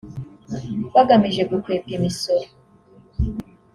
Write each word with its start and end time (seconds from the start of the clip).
bagamije 0.93 1.41
gukwepa 1.51 1.89
imisoro 1.97 2.47